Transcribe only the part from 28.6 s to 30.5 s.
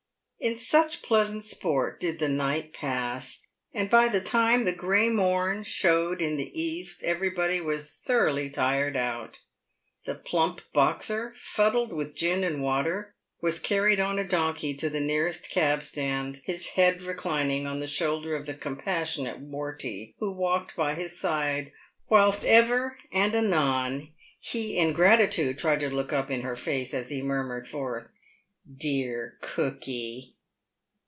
Dear cookey."